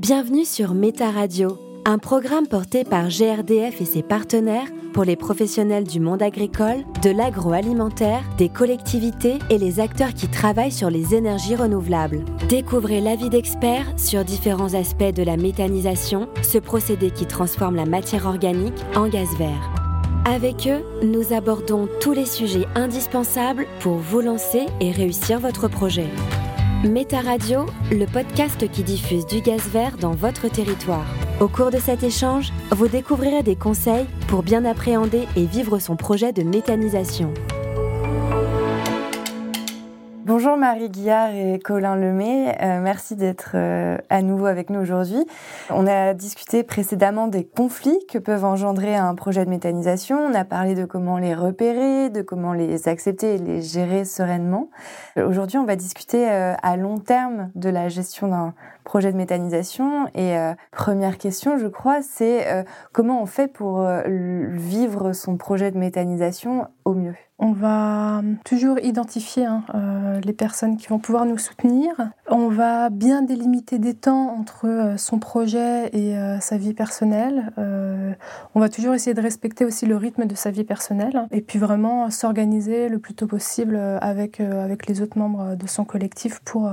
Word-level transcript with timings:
Bienvenue 0.00 0.46
sur 0.46 0.72
Méta 0.72 1.10
Radio, 1.10 1.58
un 1.84 1.98
programme 1.98 2.46
porté 2.46 2.84
par 2.84 3.08
GRDF 3.08 3.82
et 3.82 3.84
ses 3.84 4.02
partenaires 4.02 4.68
pour 4.94 5.04
les 5.04 5.14
professionnels 5.14 5.84
du 5.84 6.00
monde 6.00 6.22
agricole, 6.22 6.86
de 7.02 7.10
l'agroalimentaire, 7.10 8.22
des 8.38 8.48
collectivités 8.48 9.38
et 9.50 9.58
les 9.58 9.78
acteurs 9.78 10.14
qui 10.14 10.26
travaillent 10.28 10.72
sur 10.72 10.88
les 10.88 11.14
énergies 11.14 11.54
renouvelables. 11.54 12.24
Découvrez 12.48 13.02
l'avis 13.02 13.28
d'experts 13.28 13.92
sur 13.98 14.24
différents 14.24 14.72
aspects 14.72 15.12
de 15.14 15.22
la 15.22 15.36
méthanisation, 15.36 16.30
ce 16.40 16.56
procédé 16.56 17.10
qui 17.10 17.26
transforme 17.26 17.76
la 17.76 17.84
matière 17.84 18.24
organique 18.24 18.80
en 18.96 19.06
gaz 19.06 19.36
vert. 19.36 19.70
Avec 20.24 20.66
eux, 20.66 20.82
nous 21.04 21.34
abordons 21.34 21.90
tous 22.00 22.12
les 22.12 22.24
sujets 22.24 22.66
indispensables 22.74 23.66
pour 23.80 23.96
vous 23.96 24.22
lancer 24.22 24.64
et 24.80 24.92
réussir 24.92 25.40
votre 25.40 25.68
projet. 25.68 26.08
Méta 26.82 27.20
Radio, 27.20 27.66
le 27.90 28.06
podcast 28.06 28.66
qui 28.70 28.82
diffuse 28.82 29.26
du 29.26 29.42
gaz 29.42 29.68
vert 29.68 29.98
dans 29.98 30.12
votre 30.12 30.48
territoire. 30.50 31.04
Au 31.38 31.46
cours 31.46 31.70
de 31.70 31.76
cet 31.76 32.02
échange, 32.02 32.54
vous 32.70 32.88
découvrirez 32.88 33.42
des 33.42 33.54
conseils 33.54 34.06
pour 34.28 34.42
bien 34.42 34.64
appréhender 34.64 35.28
et 35.36 35.44
vivre 35.44 35.78
son 35.78 35.96
projet 35.96 36.32
de 36.32 36.42
méthanisation. 36.42 37.34
Bonjour 40.32 40.56
Marie 40.56 40.90
Guillard 40.90 41.34
et 41.34 41.58
Colin 41.58 41.96
Lemay, 41.96 42.56
euh, 42.62 42.80
merci 42.80 43.16
d'être 43.16 43.54
euh, 43.56 43.98
à 44.10 44.22
nouveau 44.22 44.46
avec 44.46 44.70
nous 44.70 44.78
aujourd'hui. 44.78 45.26
On 45.70 45.88
a 45.88 46.14
discuté 46.14 46.62
précédemment 46.62 47.26
des 47.26 47.42
conflits 47.42 47.98
que 48.08 48.16
peuvent 48.16 48.44
engendrer 48.44 48.94
un 48.94 49.16
projet 49.16 49.44
de 49.44 49.50
méthanisation, 49.50 50.20
on 50.20 50.32
a 50.34 50.44
parlé 50.44 50.76
de 50.76 50.84
comment 50.84 51.18
les 51.18 51.34
repérer, 51.34 52.10
de 52.10 52.22
comment 52.22 52.52
les 52.52 52.86
accepter 52.86 53.34
et 53.34 53.38
les 53.38 53.60
gérer 53.60 54.04
sereinement. 54.04 54.70
Aujourd'hui, 55.16 55.58
on 55.58 55.64
va 55.64 55.74
discuter 55.74 56.30
euh, 56.30 56.54
à 56.62 56.76
long 56.76 56.98
terme 56.98 57.50
de 57.56 57.68
la 57.68 57.88
gestion 57.88 58.28
d'un 58.28 58.54
projet 58.90 59.12
de 59.12 59.16
méthanisation 59.16 60.08
et 60.16 60.34
première 60.72 61.16
question, 61.16 61.58
je 61.58 61.68
crois, 61.68 62.02
c'est 62.02 62.64
comment 62.90 63.22
on 63.22 63.26
fait 63.26 63.46
pour 63.46 63.86
vivre 64.04 65.12
son 65.12 65.36
projet 65.36 65.70
de 65.70 65.78
méthanisation 65.78 66.66
au 66.84 66.94
mieux? 66.94 67.14
On 67.42 67.52
va 67.52 68.20
toujours 68.44 68.78
identifier 68.80 69.46
hein, 69.46 69.64
euh, 69.74 70.20
les 70.20 70.34
personnes 70.34 70.76
qui 70.76 70.88
vont 70.88 70.98
pouvoir 70.98 71.24
nous 71.24 71.38
soutenir. 71.38 71.94
On 72.28 72.48
va 72.48 72.90
bien 72.90 73.22
délimiter 73.22 73.78
des 73.78 73.94
temps 73.94 74.36
entre 74.38 74.66
euh, 74.66 74.96
son 74.98 75.18
projet 75.18 75.88
et 75.94 76.18
euh, 76.18 76.38
sa 76.40 76.58
vie 76.58 76.74
personnelle. 76.74 77.50
on 78.54 78.60
va 78.60 78.68
toujours 78.68 78.92
essayer 78.92 79.14
de 79.14 79.22
respecter 79.22 79.64
aussi 79.64 79.86
le 79.86 79.96
rythme 79.96 80.26
de 80.26 80.34
sa 80.34 80.50
vie 80.50 80.64
personnelle 80.64 81.26
et 81.30 81.40
puis 81.40 81.58
vraiment 81.58 82.10
s'organiser 82.10 82.90
le 82.90 82.98
plus 82.98 83.14
tôt 83.14 83.26
possible 83.26 83.76
avec, 84.02 84.40
avec 84.40 84.86
les 84.86 85.00
autres 85.00 85.18
membres 85.18 85.54
de 85.54 85.66
son 85.66 85.84
collectif 85.84 86.40
pour, 86.40 86.70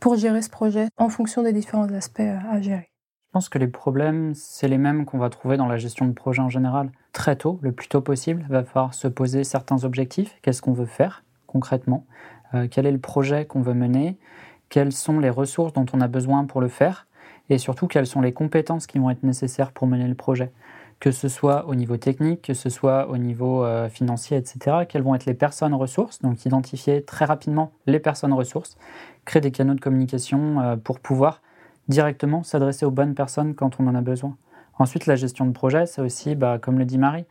pour 0.00 0.16
gérer 0.16 0.40
ce 0.40 0.50
projet 0.50 0.88
en 0.96 1.08
fonction 1.08 1.42
des 1.42 1.52
différents 1.56 1.92
aspects 1.92 2.20
à 2.20 2.60
gérer. 2.60 2.90
Je 3.28 3.32
pense 3.32 3.48
que 3.48 3.58
les 3.58 3.68
problèmes, 3.68 4.32
c'est 4.34 4.68
les 4.68 4.78
mêmes 4.78 5.04
qu'on 5.04 5.18
va 5.18 5.28
trouver 5.28 5.56
dans 5.56 5.66
la 5.66 5.76
gestion 5.76 6.06
de 6.06 6.12
projet 6.12 6.40
en 6.40 6.48
général. 6.48 6.90
Très 7.12 7.36
tôt, 7.36 7.58
le 7.60 7.72
plus 7.72 7.88
tôt 7.88 8.00
possible, 8.00 8.44
il 8.48 8.52
va 8.52 8.64
falloir 8.64 8.94
se 8.94 9.08
poser 9.08 9.44
certains 9.44 9.84
objectifs. 9.84 10.38
Qu'est-ce 10.40 10.62
qu'on 10.62 10.72
veut 10.72 10.86
faire 10.86 11.22
concrètement? 11.46 12.06
Euh, 12.54 12.68
Quel 12.70 12.86
est 12.86 12.92
le 12.92 12.98
projet 12.98 13.44
qu'on 13.44 13.60
veut 13.60 13.74
mener? 13.74 14.18
Quelles 14.68 14.92
sont 14.92 15.20
les 15.20 15.30
ressources 15.30 15.72
dont 15.72 15.86
on 15.92 16.00
a 16.00 16.08
besoin 16.08 16.44
pour 16.44 16.60
le 16.60 16.68
faire? 16.68 17.06
Et 17.48 17.58
surtout, 17.58 17.86
quelles 17.86 18.06
sont 18.06 18.20
les 18.20 18.32
compétences 18.32 18.86
qui 18.86 18.98
vont 18.98 19.10
être 19.10 19.22
nécessaires 19.22 19.72
pour 19.72 19.86
mener 19.86 20.08
le 20.08 20.14
projet? 20.14 20.50
Que 20.98 21.10
ce 21.10 21.28
soit 21.28 21.66
au 21.66 21.74
niveau 21.74 21.98
technique, 21.98 22.42
que 22.42 22.54
ce 22.54 22.70
soit 22.70 23.08
au 23.10 23.18
niveau 23.18 23.64
euh, 23.64 23.88
financier, 23.88 24.36
etc. 24.36 24.86
Quelles 24.88 25.02
vont 25.02 25.14
être 25.14 25.26
les 25.26 25.34
personnes 25.34 25.74
ressources? 25.74 26.22
Donc 26.22 26.46
identifier 26.46 27.02
très 27.02 27.26
rapidement 27.26 27.72
les 27.86 28.00
personnes 28.00 28.32
ressources, 28.32 28.78
créer 29.24 29.42
des 29.42 29.50
canaux 29.50 29.74
de 29.74 29.80
communication 29.80 30.60
euh, 30.60 30.76
pour 30.76 31.00
pouvoir 31.00 31.42
directement 31.88 32.42
s'adresser 32.42 32.84
aux 32.86 32.90
bonnes 32.90 33.14
personnes 33.14 33.54
quand 33.54 33.80
on 33.80 33.86
en 33.86 33.94
a 33.94 34.00
besoin. 34.00 34.36
Ensuite, 34.78 35.06
la 35.06 35.16
gestion 35.16 35.46
de 35.46 35.52
projet, 35.52 35.86
c'est 35.86 36.02
aussi, 36.02 36.34
bah, 36.34 36.58
comme 36.60 36.78
le 36.78 36.84
dit 36.84 36.98
Marie, 36.98 37.24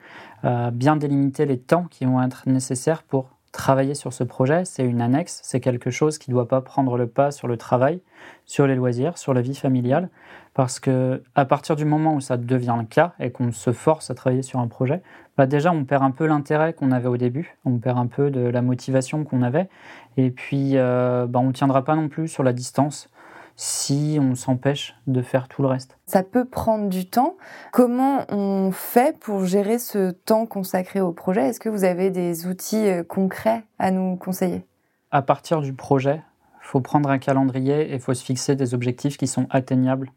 euh, 0.46 0.72
bien 0.72 0.96
délimiter 0.96 1.46
les 1.46 1.60
temps 1.60 1.86
qui 1.90 2.06
vont 2.06 2.22
être 2.24 2.44
nécessaires 2.48 3.04
pour 3.04 3.30
travailler 3.52 3.96
sur 3.96 4.12
ce 4.14 4.24
projet. 4.24 4.66
C'est 4.66 4.84
une 4.84 5.00
annexe, 5.00 5.40
c'est 5.44 5.60
quelque 5.60 5.90
chose 5.90 6.18
qui 6.18 6.30
ne 6.30 6.36
doit 6.36 6.48
pas 6.48 6.62
prendre 6.62 6.98
le 6.98 7.08
pas 7.08 7.32
sur 7.32 7.48
le 7.48 7.56
travail, 7.56 8.02
sur 8.46 8.68
les 8.68 8.76
loisirs, 8.76 9.18
sur 9.18 9.34
la 9.34 9.42
vie 9.42 9.56
familiale, 9.56 10.10
parce 10.54 10.80
que 10.80 11.24
à 11.36 11.46
partir 11.46 11.76
du 11.76 11.86
moment 11.86 12.16
où 12.16 12.22
ça 12.22 12.36
devient 12.36 12.76
le 12.78 12.86
cas 12.86 13.14
et 13.20 13.32
qu'on 13.32 13.52
se 13.52 13.72
force 13.72 14.10
à 14.10 14.16
travailler 14.16 14.42
sur 14.42 14.60
un 14.60 14.68
projet, 14.68 15.02
bah 15.38 15.46
déjà 15.46 15.72
on 15.72 15.86
perd 15.86 16.04
un 16.04 16.12
peu 16.12 16.26
l'intérêt 16.26 16.74
qu'on 16.74 16.92
avait 16.92 17.08
au 17.08 17.18
début, 17.18 17.58
on 17.64 17.78
perd 17.78 17.98
un 17.98 18.08
peu 18.08 18.30
de 18.30 18.42
la 18.42 18.62
motivation 18.62 19.24
qu'on 19.24 19.42
avait, 19.42 19.70
et 20.18 20.32
puis 20.32 20.72
euh, 20.76 21.26
bah, 21.28 21.40
on 21.40 21.48
ne 21.48 21.54
tiendra 21.54 21.86
pas 21.86 21.96
non 21.96 22.10
plus 22.10 22.28
sur 22.28 22.44
la 22.44 22.52
distance 22.52 23.10
si 23.56 24.18
on 24.22 24.36
s'empêche 24.36 24.96
de 25.08 25.22
faire 25.22 25.48
tout 25.48 25.62
le 25.62 25.68
reste. 25.68 25.98
Ça 26.06 26.24
peut 26.24 26.46
prendre 26.46 26.90
du 26.90 27.06
temps. 27.08 27.38
Comment 27.72 28.26
on 28.30 28.72
fait 28.72 29.18
pour 29.18 29.46
gérer 29.46 29.80
ce 29.80 30.12
temps 30.12 30.46
consacré 30.46 31.00
au 31.00 31.14
projet? 31.14 31.48
Est-ce 31.48 31.60
que 31.60 31.70
vous 31.70 31.84
avez 31.84 32.10
des 32.10 32.48
outils 32.48 32.88
euh, 32.88 33.04
concrets 33.04 33.64
à 33.80 33.92
nous 33.92 34.18
conseiller? 34.18 34.66
À 35.12 35.22
partir 35.22 35.62
du 35.62 35.74
projet, 35.74 36.22
il 36.62 36.68
faut 36.68 36.82
prendre 36.82 37.10
un 37.10 37.20
calendrier 37.20 37.92
et 37.92 37.94
il 37.94 38.00
faut 38.00 38.14
se 38.14 38.24
fixer 38.24 38.56
des 38.56 38.74
objectifs 38.74 39.18
qui 39.18 39.28
sont 39.28 39.48
atteignables 39.50 40.12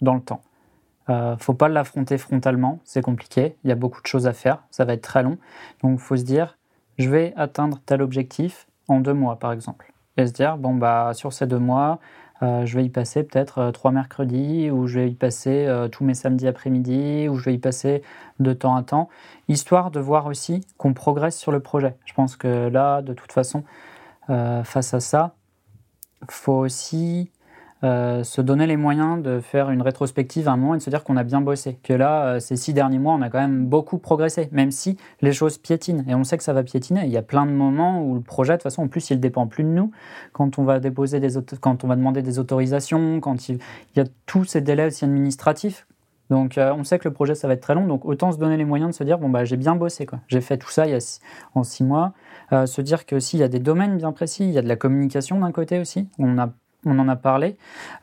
dans 0.00 0.14
le 0.14 0.20
temps. 0.20 0.42
ne 1.08 1.14
euh, 1.14 1.36
faut 1.38 1.54
pas 1.54 1.68
l'affronter 1.68 2.18
frontalement, 2.18 2.78
c'est 2.84 3.02
compliqué, 3.02 3.56
il 3.64 3.70
y 3.70 3.72
a 3.72 3.76
beaucoup 3.76 4.02
de 4.02 4.06
choses 4.06 4.26
à 4.26 4.32
faire, 4.32 4.62
ça 4.70 4.84
va 4.84 4.92
être 4.92 5.02
très 5.02 5.22
long. 5.22 5.38
Donc 5.82 5.98
il 5.98 6.02
faut 6.02 6.16
se 6.16 6.22
dire, 6.22 6.58
je 6.98 7.08
vais 7.08 7.32
atteindre 7.36 7.80
tel 7.84 8.02
objectif 8.02 8.68
en 8.86 9.00
deux 9.00 9.14
mois 9.14 9.38
par 9.38 9.52
exemple. 9.52 9.92
Et 10.16 10.26
se 10.26 10.32
dire, 10.32 10.58
bon 10.58 10.74
bah 10.74 11.12
sur 11.14 11.32
ces 11.32 11.46
deux 11.46 11.58
mois, 11.58 11.98
euh, 12.42 12.66
je 12.66 12.76
vais 12.76 12.84
y 12.84 12.90
passer 12.90 13.22
peut-être 13.22 13.58
euh, 13.58 13.70
trois 13.70 13.92
mercredis, 13.92 14.70
ou 14.70 14.86
je 14.86 15.00
vais 15.00 15.10
y 15.10 15.14
passer 15.14 15.66
euh, 15.66 15.88
tous 15.88 16.04
mes 16.04 16.14
samedis 16.14 16.48
après-midi, 16.48 17.28
ou 17.28 17.36
je 17.36 17.44
vais 17.44 17.54
y 17.54 17.58
passer 17.58 18.02
de 18.40 18.52
temps 18.52 18.74
à 18.74 18.82
temps, 18.82 19.08
histoire 19.48 19.90
de 19.90 20.00
voir 20.00 20.26
aussi 20.26 20.66
qu'on 20.76 20.94
progresse 20.94 21.38
sur 21.38 21.52
le 21.52 21.60
projet. 21.60 21.96
Je 22.04 22.14
pense 22.14 22.36
que 22.36 22.68
là, 22.68 23.02
de 23.02 23.12
toute 23.12 23.32
façon, 23.32 23.62
face 24.26 24.94
à 24.94 25.00
ça, 25.00 25.34
faut 26.30 26.52
aussi 26.54 27.30
euh, 27.84 28.24
se 28.24 28.40
donner 28.40 28.66
les 28.66 28.78
moyens 28.78 29.22
de 29.22 29.40
faire 29.40 29.68
une 29.68 29.82
rétrospective 29.82 30.48
à 30.48 30.52
un 30.52 30.56
moment 30.56 30.74
et 30.74 30.78
de 30.78 30.82
se 30.82 30.88
dire 30.88 31.04
qu'on 31.04 31.18
a 31.18 31.22
bien 31.22 31.42
bossé. 31.42 31.78
Que 31.82 31.92
là, 31.92 32.24
euh, 32.24 32.40
ces 32.40 32.56
six 32.56 32.72
derniers 32.72 32.98
mois, 32.98 33.12
on 33.12 33.20
a 33.20 33.28
quand 33.28 33.40
même 33.40 33.66
beaucoup 33.66 33.98
progressé, 33.98 34.48
même 34.52 34.70
si 34.70 34.96
les 35.20 35.34
choses 35.34 35.58
piétinent. 35.58 36.02
Et 36.08 36.14
on 36.14 36.24
sait 36.24 36.38
que 36.38 36.44
ça 36.44 36.54
va 36.54 36.62
piétiner. 36.62 37.02
Il 37.04 37.10
y 37.10 37.18
a 37.18 37.22
plein 37.22 37.44
de 37.44 37.50
moments 37.50 38.02
où 38.02 38.14
le 38.14 38.22
projet, 38.22 38.54
de 38.54 38.56
toute 38.56 38.62
façon, 38.62 38.84
en 38.84 38.88
plus, 38.88 39.10
il 39.10 39.20
dépend 39.20 39.46
plus 39.46 39.64
de 39.64 39.68
nous. 39.68 39.90
Quand 40.32 40.58
on 40.58 40.64
va 40.64 40.80
déposer 40.80 41.20
des 41.20 41.34
quand 41.60 41.84
on 41.84 41.88
va 41.88 41.96
demander 41.96 42.22
des 42.22 42.38
autorisations, 42.38 43.20
quand 43.20 43.50
il, 43.50 43.58
y 43.96 44.00
a 44.00 44.04
tous 44.24 44.44
ces 44.44 44.62
délais 44.62 44.86
aussi 44.86 45.04
administratifs. 45.04 45.86
Donc, 46.30 46.56
euh, 46.56 46.72
on 46.72 46.84
sait 46.84 46.98
que 46.98 47.06
le 47.06 47.12
projet, 47.12 47.34
ça 47.34 47.48
va 47.48 47.52
être 47.52 47.60
très 47.60 47.74
long. 47.74 47.86
Donc, 47.86 48.06
autant 48.06 48.32
se 48.32 48.38
donner 48.38 48.56
les 48.56 48.64
moyens 48.64 48.92
de 48.92 48.94
se 48.94 49.04
dire, 49.04 49.18
bon, 49.18 49.28
bah, 49.28 49.44
j'ai 49.44 49.58
bien 49.58 49.76
bossé, 49.76 50.06
quoi. 50.06 50.20
J'ai 50.28 50.40
fait 50.40 50.56
tout 50.56 50.70
ça 50.70 50.86
il 50.86 50.92
y 50.92 50.94
a 50.94 51.20
en 51.54 51.64
six 51.64 51.84
mois. 51.84 52.14
se 52.50 52.80
dire 52.80 53.04
que 53.04 53.20
s'il 53.20 53.40
y 53.40 53.42
a 53.42 53.48
des 53.48 53.58
domaines 53.58 53.98
bien 53.98 54.12
précis, 54.12 54.44
il 54.44 54.52
y 54.52 54.58
a 54.58 54.62
de 54.62 54.68
la 54.68 54.76
communication 54.76 55.38
d'un 55.40 55.52
côté 55.52 55.78
aussi. 55.78 56.08
On 56.18 56.38
a 56.38 56.48
on 56.84 56.98
en 56.98 57.08
a 57.08 57.16
parlé. 57.16 57.56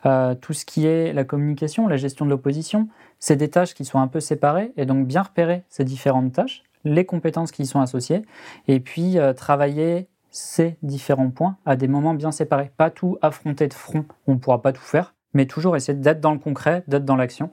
Euh, 0.06 0.34
tout 0.34 0.52
ce 0.52 0.64
qui 0.64 0.86
est 0.86 1.12
la 1.12 1.24
communication, 1.24 1.88
la 1.88 1.96
gestion 1.96 2.24
de 2.24 2.30
l'opposition, 2.30 2.88
c'est 3.18 3.36
des 3.36 3.48
tâches 3.48 3.74
qui 3.74 3.84
sont 3.84 3.98
un 3.98 4.08
peu 4.08 4.20
séparées 4.20 4.72
et 4.76 4.86
donc 4.86 5.06
bien 5.06 5.22
repérer 5.22 5.64
ces 5.68 5.84
différentes 5.84 6.32
tâches, 6.32 6.62
les 6.84 7.04
compétences 7.04 7.52
qui 7.52 7.62
y 7.62 7.66
sont 7.66 7.80
associées, 7.80 8.22
et 8.68 8.80
puis 8.80 9.18
euh, 9.18 9.32
travailler 9.32 10.08
ces 10.30 10.76
différents 10.82 11.30
points 11.30 11.56
à 11.66 11.76
des 11.76 11.88
moments 11.88 12.14
bien 12.14 12.32
séparés. 12.32 12.70
Pas 12.76 12.90
tout 12.90 13.18
affronter 13.22 13.68
de 13.68 13.74
front, 13.74 14.04
on 14.26 14.34
ne 14.34 14.38
pourra 14.38 14.62
pas 14.62 14.72
tout 14.72 14.82
faire, 14.82 15.14
mais 15.34 15.46
toujours 15.46 15.76
essayer 15.76 15.96
d'être 15.96 16.20
dans 16.20 16.32
le 16.32 16.38
concret, 16.38 16.84
d'être 16.88 17.04
dans 17.04 17.16
l'action, 17.16 17.50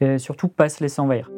et 0.00 0.18
surtout 0.18 0.48
pas 0.48 0.68
se 0.68 0.82
laisser 0.82 1.00
envahir. 1.00 1.30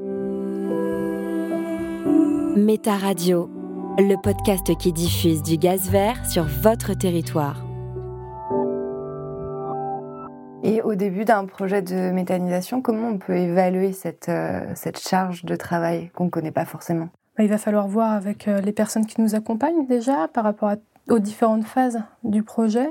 Méta 2.57 2.97
Radio, 2.97 3.51
le 3.99 4.21
podcast 4.21 4.77
qui 4.77 4.93
diffuse 4.93 5.43
du 5.43 5.57
gaz 5.57 5.91
vert 5.91 6.25
sur 6.25 6.45
votre 6.45 6.95
territoire. 6.95 7.64
Début 10.95 11.25
d'un 11.25 11.45
projet 11.47 11.83
de 11.83 12.11
méthanisation, 12.11 12.83
comment 12.83 13.09
on 13.09 13.19
peut 13.19 13.37
évaluer 13.37 13.93
cette, 13.93 14.29
euh, 14.29 14.61
cette 14.75 14.99
charge 14.99 15.45
de 15.45 15.57
travail 15.57 16.11
qu'on 16.15 16.25
ne 16.25 16.31
connaît 16.31 16.51
pas 16.51 16.65
forcément? 16.65 17.09
Bah, 17.37 17.45
Il 17.45 17.51
va 17.51 17.59
falloir 17.59 17.89
voir 17.89 18.13
avec 18.13 18.49
euh, 18.49 18.61
les 18.61 18.73
personnes 18.73 19.07
qui 19.07 19.21
nous 19.21 19.35
accompagnent 19.35 19.87
déjà 19.87 20.29
par 20.33 20.45
rapport 20.45 20.69
à 20.69 20.77
aux 21.09 21.19
différentes 21.19 21.65
phases 21.65 22.03
du 22.23 22.43
projet. 22.43 22.89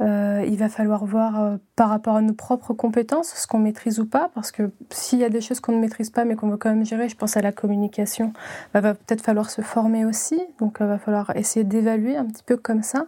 Euh, 0.00 0.44
il 0.46 0.56
va 0.56 0.68
falloir 0.68 1.04
voir 1.04 1.40
euh, 1.40 1.56
par 1.76 1.88
rapport 1.88 2.16
à 2.16 2.22
nos 2.22 2.32
propres 2.32 2.72
compétences 2.72 3.28
ce 3.34 3.46
qu'on 3.46 3.58
maîtrise 3.58 4.00
ou 4.00 4.06
pas, 4.06 4.30
parce 4.34 4.50
que 4.50 4.70
s'il 4.90 5.18
y 5.18 5.24
a 5.24 5.28
des 5.28 5.40
choses 5.40 5.60
qu'on 5.60 5.72
ne 5.72 5.80
maîtrise 5.80 6.10
pas 6.10 6.24
mais 6.24 6.34
qu'on 6.36 6.48
veut 6.48 6.56
quand 6.56 6.70
même 6.70 6.84
gérer, 6.84 7.08
je 7.08 7.16
pense 7.16 7.36
à 7.36 7.42
la 7.42 7.52
communication, 7.52 8.32
bah, 8.72 8.80
va 8.80 8.94
peut-être 8.94 9.20
falloir 9.20 9.50
se 9.50 9.62
former 9.62 10.04
aussi, 10.04 10.40
donc 10.58 10.78
il 10.80 10.86
va 10.86 10.98
falloir 10.98 11.36
essayer 11.36 11.64
d'évaluer 11.64 12.16
un 12.16 12.24
petit 12.24 12.42
peu 12.42 12.56
comme 12.56 12.82
ça, 12.82 13.06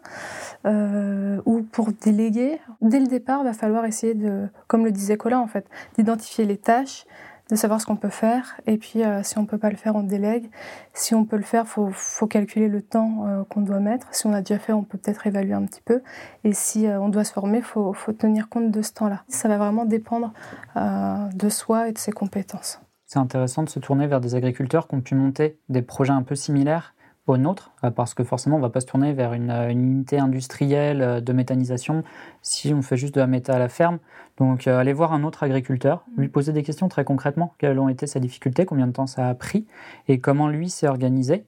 euh, 0.67 1.41
ou 1.45 1.63
pour 1.63 1.91
déléguer. 1.93 2.61
Dès 2.81 3.01
le 3.01 3.07
départ, 3.07 3.43
va 3.45 3.53
falloir 3.53 3.85
essayer 3.85 4.15
de, 4.15 4.49
comme 4.67 4.85
le 4.85 4.93
disait 4.93 5.17
Colin 5.17 5.41
en 5.41 5.49
fait, 5.49 5.67
d'identifier 5.97 6.45
les 6.45 6.57
tâches, 6.57 7.07
de 7.51 7.57
savoir 7.57 7.81
ce 7.81 7.87
qu'on 7.87 7.97
peut 7.97 8.09
faire. 8.09 8.61
Et 8.67 8.77
puis, 8.77 9.05
euh, 9.05 9.23
si 9.23 9.39
on 9.39 9.47
peut 9.47 9.59
pas 9.59 9.71
le 9.71 9.77
faire, 9.77 9.95
on 9.95 10.03
délègue. 10.03 10.51
Si 10.95 11.15
on 11.15 11.25
peut 11.25 11.37
le 11.37 11.43
faire, 11.43 11.67
faut, 11.67 11.91
faut, 11.93 12.27
calculer 12.27 12.69
le 12.69 12.83
temps 12.83 13.27
euh, 13.27 13.45
qu'on 13.45 13.61
doit 13.61 13.81
mettre. 13.81 14.09
Si 14.13 14.27
on 14.27 14.33
a 14.33 14.41
déjà 14.41 14.59
fait, 14.59 14.73
on 14.73 14.83
peut 14.83 14.99
peut-être 14.99 15.27
évaluer 15.27 15.55
un 15.55 15.65
petit 15.65 15.83
peu. 15.85 16.03
Et 16.45 16.53
si 16.53 16.87
euh, 16.87 17.01
on 17.01 17.09
doit 17.09 17.25
se 17.25 17.33
former, 17.33 17.63
faut, 17.63 17.93
faut, 17.93 18.13
tenir 18.13 18.49
compte 18.49 18.71
de 18.71 18.83
ce 18.83 18.93
temps-là. 18.95 19.23
Ça 19.29 19.49
va 19.49 19.59
vraiment 19.59 19.85
dépendre 19.85 20.33
de 20.75 21.49
soi 21.49 21.89
et 21.89 21.93
de 21.93 21.99
ses 21.99 22.13
compétences. 22.13 22.81
C'est 23.07 23.19
intéressant 23.19 23.63
de 23.63 23.69
se 23.69 23.79
tourner 23.79 24.07
vers 24.07 24.21
des 24.21 24.35
agriculteurs 24.35 24.89
qui 24.89 24.95
ont 24.95 25.01
pu 25.01 25.15
monter 25.15 25.59
des 25.69 25.83
projets 25.83 26.13
un 26.13 26.23
peu 26.23 26.35
similaires 26.35 26.96
au 27.27 27.37
nôtre, 27.37 27.73
parce 27.97 28.15
que 28.15 28.23
forcément, 28.23 28.57
on 28.57 28.59
ne 28.61 28.65
va 28.65 28.71
pas 28.71 28.81
se 28.81 28.87
tourner 28.87 29.13
vers 29.13 29.33
une, 29.33 29.51
une, 29.51 29.83
unité 29.83 30.19
industrielle 30.19 31.23
de 31.25 31.33
méthanisation 31.33 32.05
si 32.43 32.73
on 32.73 32.83
fait 32.83 32.97
juste 32.97 33.15
de 33.15 33.21
la 33.21 33.27
méta 33.27 33.55
à 33.55 33.59
la 33.59 33.69
ferme. 33.69 33.99
Donc, 34.39 34.67
euh, 34.67 34.79
aller 34.79 34.93
voir 34.93 35.13
un 35.13 35.25
autre 35.25 35.43
agriculteur, 35.43 36.05
mm. 36.17 36.21
lui 36.21 36.29
poser 36.29 36.53
des 36.53 36.63
questions 36.63 36.89
très 36.89 37.05
concrètement. 37.05 37.55
Quelles 37.59 37.79
ont 37.79 37.89
été 37.89 38.07
ses 38.07 38.21
difficultés, 38.21 38.67
combien 38.67 38.87
de 38.87 38.93
temps 38.93 39.07
ça 39.07 39.29
a 39.29 39.35
pris? 39.35 39.67
Et 40.09 40.21
comment 40.21 40.49
lui 40.49 40.71
s'est 40.71 40.89
organisé? 40.89 41.45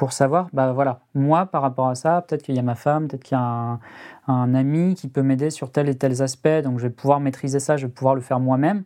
Pour 0.00 0.14
savoir, 0.14 0.48
bah 0.54 0.72
voilà, 0.72 1.00
moi 1.12 1.44
par 1.44 1.60
rapport 1.60 1.88
à 1.88 1.94
ça, 1.94 2.22
peut-être 2.22 2.42
qu'il 2.42 2.56
y 2.56 2.58
a 2.58 2.62
ma 2.62 2.74
femme, 2.74 3.06
peut-être 3.06 3.22
qu'il 3.22 3.36
y 3.36 3.38
a 3.38 3.78
un, 4.26 4.54
ami 4.54 4.94
qui 4.94 5.08
peut 5.08 5.20
m'aider 5.20 5.50
sur 5.50 5.70
tel 5.70 5.90
et 5.90 5.94
tel 5.94 6.22
aspect, 6.22 6.62
donc 6.62 6.78
je 6.78 6.84
vais 6.84 6.90
pouvoir 6.90 7.20
maîtriser 7.20 7.60
ça, 7.60 7.76
je 7.76 7.84
vais 7.84 7.92
pouvoir 7.92 8.14
le 8.14 8.22
faire 8.22 8.40
moi-même. 8.40 8.84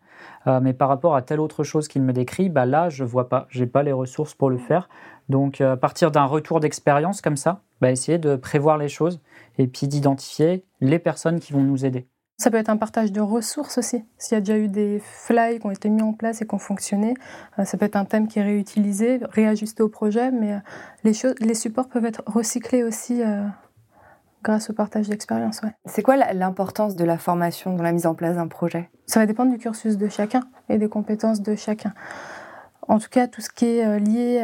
Euh, 0.49 0.59
mais 0.61 0.73
par 0.73 0.89
rapport 0.89 1.15
à 1.15 1.23
telle 1.23 1.39
autre 1.39 1.63
chose 1.63 1.87
qu'il 1.87 2.03
me 2.03 2.13
décrit, 2.13 2.49
bah 2.49 2.67
là, 2.67 2.89
je 2.89 3.05
vois 3.05 3.29
pas, 3.29 3.47
j'ai 3.49 3.67
pas 3.67 3.85
les 3.85 3.93
ressources 3.93 4.35
pour 4.35 4.51
le 4.51 4.59
faire. 4.59 4.89
Donc, 5.29 5.61
euh, 5.61 5.75
à 5.75 5.77
partir 5.77 6.11
d'un 6.11 6.25
retour 6.25 6.59
d'expérience 6.59 7.21
comme 7.21 7.37
ça, 7.37 7.61
bah, 7.81 7.93
essayer 7.93 8.19
de 8.19 8.35
prévoir 8.35 8.77
les 8.77 8.89
choses 8.89 9.21
et 9.57 9.69
puis 9.69 9.87
d'identifier 9.87 10.65
les 10.81 10.99
personnes 10.99 11.39
qui 11.39 11.53
vont 11.53 11.63
nous 11.63 11.87
aider. 11.87 12.09
Ça 12.37 12.51
peut 12.51 12.57
être 12.57 12.69
un 12.69 12.77
partage 12.77 13.13
de 13.13 13.21
ressources 13.21 13.79
aussi. 13.79 14.05
S'il 14.19 14.35
y 14.35 14.39
a 14.39 14.41
déjà 14.41 14.59
eu 14.59 14.67
des 14.67 15.01
fly 15.01 15.61
qui 15.61 15.67
ont 15.67 15.71
été 15.71 15.89
mis 15.89 16.03
en 16.03 16.13
place 16.13 16.43
et 16.43 16.47
qui 16.47 16.55
ont 16.55 16.59
fonctionné, 16.59 17.15
euh, 17.59 17.65
ça 17.65 17.79
peut 17.79 17.87
être 17.87 17.97
un 17.97 18.05
thème 18.05 18.27
qui 18.27 18.41
est 18.41 18.43
réutilisé, 18.43 19.21
réajusté 19.31 19.85
au 19.85 19.89
projet, 19.89 20.33
mais 20.33 20.55
euh, 20.55 20.59
les, 21.05 21.15
choses, 21.15 21.35
les 21.39 21.55
supports 21.55 21.89
peuvent 21.89 22.05
être 22.05 22.25
recyclés 22.27 22.83
aussi 22.83 23.23
euh, 23.23 23.47
grâce 24.43 24.69
au 24.69 24.73
partage 24.73 25.09
d'expérience. 25.09 25.61
C'est 25.85 26.03
quoi 26.03 26.17
l'importance 26.17 26.97
de 26.97 27.05
la 27.05 27.19
formation 27.19 27.77
dans 27.77 27.85
la 27.85 27.93
mise 27.93 28.07
en 28.07 28.15
place 28.15 28.35
d'un 28.35 28.49
projet? 28.49 28.91
Ça 29.07 29.21
va 29.21 29.27
dépendre 29.27 29.53
du 29.53 29.59
cursus 29.59 29.97
de 29.97 30.09
chacun 30.09 30.41
et 30.69 30.79
des 30.79 30.89
compétences 30.89 31.41
de 31.41 31.55
chacun. 31.55 31.95
En 32.89 32.99
tout 32.99 33.09
cas, 33.11 33.29
tout 33.29 33.41
ce 33.43 33.49
qui 33.49 33.65
est 33.65 33.99
lié, 33.99 34.43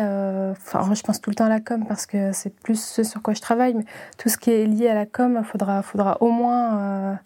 enfin, 0.53 0.95
je 0.95 1.03
pense 1.03 1.21
tout 1.21 1.29
le 1.29 1.37
temps 1.37 1.45
à 1.45 1.51
la 1.51 1.61
com 1.61 1.85
parce 1.87 2.07
que 2.07 2.33
c'est 2.33 2.49
plus 2.49 2.83
ce 2.83 3.03
sur 3.03 3.21
quoi 3.21 3.35
je 3.35 3.43
travaille, 3.43 3.75
mais 3.75 3.85
tout 4.17 4.31
ce 4.31 4.39
qui 4.39 4.51
est 4.51 4.65
lié 4.65 4.89
à 4.89 4.95
la 4.95 5.05
com, 5.05 5.37
il 5.39 5.45
faudra, 5.45 5.83
faudra 5.83 6.17
au 6.23 6.31
moins 6.31 7.19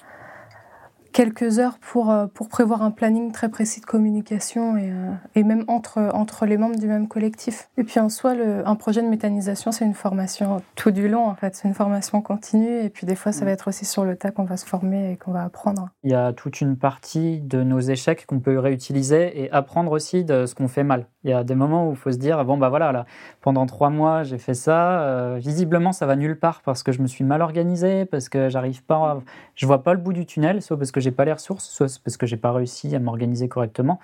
quelques 1.15 1.61
heures 1.61 1.79
pour, 1.79 2.11
euh, 2.11 2.27
pour 2.27 2.49
prévoir 2.49 2.83
un 2.83 2.91
planning 2.91 3.33
très 3.33 3.49
précis 3.49 3.81
de 3.81 3.87
communication 3.87 4.77
et, 4.77 4.91
euh, 4.91 5.13
et 5.37 5.45
même 5.45 5.65
entre, 5.69 6.11
entre 6.13 6.45
les 6.45 6.59
membres 6.59 6.77
du 6.77 6.89
même 6.89 7.09
collectif. 7.09 7.71
Et 7.79 7.85
puis 7.85 8.01
en 8.01 8.11
soi, 8.11 8.35
le, 8.35 8.67
un 8.69 8.75
projet 8.75 9.01
de 9.01 9.07
méthanisation, 9.07 9.73
c'est 9.73 9.87
une 9.87 9.95
formation 9.95 10.61
tout 10.75 10.91
du 10.91 11.09
long 11.09 11.25
en 11.25 11.35
fait, 11.37 11.55
c'est 11.55 11.69
une 11.69 11.75
formation 11.75 12.21
continue 12.21 12.81
et 12.81 12.91
puis 12.91 13.07
des 13.07 13.15
fois 13.15 13.33
ça 13.33 13.45
va 13.45 13.53
mm. 13.53 13.55
être 13.55 13.69
aussi 13.69 13.85
sur 13.85 14.05
le 14.05 14.17
tas 14.17 14.33
qu'on 14.33 14.45
va 14.45 14.57
se 14.57 14.67
former 14.67 15.13
et 15.13 15.17
qu'on 15.17 15.31
va 15.31 15.45
apprendre. 15.45 15.89
Il 16.03 16.11
y 16.11 16.15
a 16.15 16.33
toute 16.33 16.61
une 16.61 16.77
partie 16.77 17.41
de 17.41 17.63
nos 17.63 17.81
échecs 17.81 18.27
qu'on 18.27 18.41
peut 18.41 18.59
réutiliser 18.59 19.41
et 19.41 19.51
apprendre 19.53 19.93
aussi 19.93 20.25
de 20.25 20.47
ce 20.47 20.55
qu'on 20.57 20.69
fait 20.69 20.85
mal. 20.85 21.07
Il 21.25 21.31
y 21.31 21.33
a 21.33 21.43
des 21.43 21.55
moments 21.55 21.89
où 21.89 21.93
il 21.93 21.97
faut 21.97 22.13
se 22.13 22.19
dire, 22.19 22.45
bon 22.45 22.59
bah 22.59 22.69
voilà, 22.69 22.93
là, 22.93 23.07
pendant 23.41 23.65
trois 23.67 23.91
mois 23.91 24.23
j'ai 24.25 24.39
fait 24.39 24.55
ça, 24.55 25.01
euh, 25.01 25.37
visiblement 25.39 25.93
ça 25.93 26.05
va 26.05 26.17
nulle 26.17 26.39
part 26.39 26.61
parce 26.63 26.83
que 26.83 26.93
je 26.93 27.01
me 27.01 27.07
suis 27.07 27.25
mal 27.25 27.41
organisé, 27.41 28.05
parce 28.05 28.29
que 28.29 28.51
j'arrive 28.51 28.83
pas, 28.85 29.21
je 29.55 29.67
vois 29.67 29.83
pas 29.83 29.95
le 29.95 30.01
bout 30.01 30.13
du 30.13 30.27
tunnel, 30.27 30.61
soit 30.61 30.77
parce 30.77 30.93
que 30.93 31.01
j'ai 31.01 31.13
pas 31.13 31.25
les 31.25 31.33
ressources, 31.33 31.69
soit 31.69 32.01
parce 32.05 32.17
que 32.19 32.27
j'ai 32.27 32.37
pas 32.37 32.53
réussi 32.53 32.95
à 32.95 32.99
m'organiser 32.99 33.49
correctement. 33.49 34.01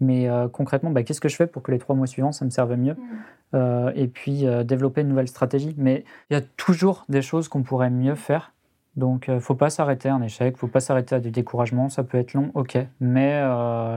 Mais 0.00 0.28
euh, 0.28 0.48
concrètement, 0.48 0.90
bah, 0.90 1.04
qu'est-ce 1.04 1.20
que 1.20 1.28
je 1.28 1.36
fais 1.36 1.46
pour 1.46 1.62
que 1.62 1.70
les 1.70 1.78
trois 1.78 1.94
mois 1.94 2.08
suivants, 2.08 2.32
ça 2.32 2.44
me 2.44 2.50
serve 2.50 2.74
mieux? 2.74 2.94
Mmh. 2.94 2.98
euh, 3.54 3.92
Et 3.94 4.08
puis 4.08 4.44
développer 4.64 5.02
une 5.02 5.08
nouvelle 5.08 5.28
stratégie. 5.28 5.74
Mais 5.78 6.04
il 6.30 6.34
y 6.34 6.36
a 6.36 6.42
toujours 6.56 7.04
des 7.08 7.22
choses 7.22 7.46
qu'on 7.48 7.62
pourrait 7.62 7.90
mieux 7.90 8.16
faire. 8.16 8.52
Donc, 8.96 9.26
il 9.28 9.34
ne 9.34 9.40
faut 9.40 9.54
pas 9.54 9.70
s'arrêter 9.70 10.08
à 10.08 10.14
un 10.14 10.22
échec, 10.22 10.54
il 10.54 10.56
ne 10.56 10.58
faut 10.58 10.66
pas 10.66 10.80
s'arrêter 10.80 11.14
à 11.14 11.20
du 11.20 11.30
découragement. 11.30 11.88
Ça 11.88 12.02
peut 12.02 12.18
être 12.18 12.34
long, 12.34 12.50
ok. 12.54 12.76
Mais 13.00 13.40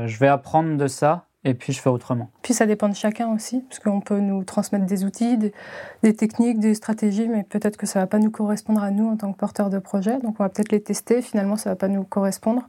je 0.05 0.19
vais 0.19 0.27
apprendre 0.27 0.77
de 0.77 0.87
ça 0.87 1.26
et 1.47 1.53
puis 1.53 1.71
je 1.71 1.81
fais 1.81 1.89
autrement. 1.89 2.29
Puis 2.41 2.53
ça 2.53 2.65
dépend 2.65 2.89
de 2.89 2.95
chacun 2.95 3.33
aussi, 3.33 3.61
parce 3.61 3.79
qu'on 3.79 4.01
peut 4.01 4.19
nous 4.19 4.43
transmettre 4.43 4.85
des 4.85 5.05
outils, 5.05 5.37
des, 5.37 6.13
techniques, 6.13 6.59
des 6.59 6.75
stratégies, 6.75 7.27
mais 7.29 7.43
peut-être 7.43 7.77
que 7.77 7.85
ça 7.85 7.99
ne 7.99 8.03
va 8.03 8.07
pas 8.07 8.19
nous 8.19 8.31
correspondre 8.31 8.83
à 8.83 8.91
nous 8.91 9.07
en 9.07 9.15
tant 9.15 9.31
que 9.31 9.37
porteurs 9.37 9.69
de 9.69 9.79
projet. 9.79 10.19
Donc 10.19 10.35
on 10.39 10.43
va 10.43 10.49
peut-être 10.49 10.71
les 10.71 10.81
tester, 10.81 11.21
finalement 11.21 11.55
ça 11.55 11.69
ne 11.69 11.75
va 11.75 11.77
pas 11.77 11.87
nous 11.87 12.03
correspondre. 12.03 12.67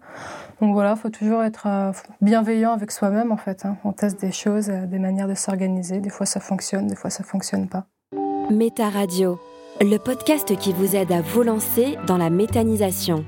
Donc 0.60 0.75
voilà, 0.75 0.94
il 0.96 1.00
faut 1.00 1.10
toujours 1.10 1.42
être 1.42 1.66
euh, 1.66 1.92
bienveillant 2.20 2.72
avec 2.72 2.92
soi-même 2.92 3.32
en 3.32 3.36
fait. 3.36 3.66
Hein. 3.66 3.76
On 3.84 3.92
teste 3.92 4.20
des 4.20 4.32
choses, 4.32 4.70
euh, 4.70 4.86
des 4.86 5.00
manières 5.00 5.28
de 5.28 5.34
s'organiser. 5.34 5.98
Des 5.98 6.10
fois 6.10 6.26
ça 6.26 6.38
fonctionne, 6.38 6.86
des 6.86 6.96
fois 6.96 7.10
ça 7.10 7.25
ne 7.25 7.28
fonctionne 7.28 7.69
pas. 7.69 7.86
Méta 8.50 8.88
Radio, 8.88 9.40
le 9.80 9.98
podcast 9.98 10.56
qui 10.56 10.72
vous 10.72 10.94
aide 10.94 11.10
à 11.10 11.20
vous 11.20 11.42
lancer 11.42 11.98
dans 12.06 12.16
la 12.16 12.30
méthanisation. 12.30 13.25